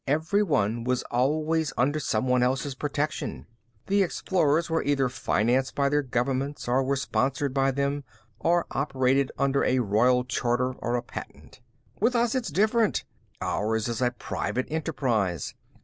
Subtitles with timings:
[0.07, 3.45] Everyone was always under someone else's protection.
[3.85, 8.03] The explorers either were financed by their governments or were sponsored by them
[8.39, 11.59] or operated under a royal charter or a patent.
[11.99, 13.03] With us, it's different.
[13.41, 15.53] Ours is a private enterprise.